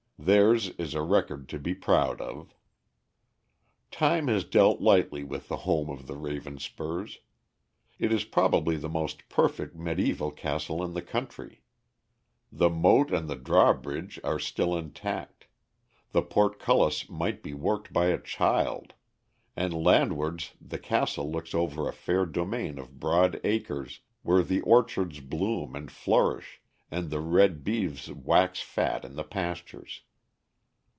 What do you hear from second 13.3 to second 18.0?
drawbridge are still intact; the portcullis might be worked